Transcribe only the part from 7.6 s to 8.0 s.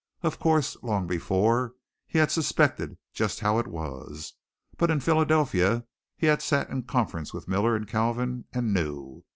and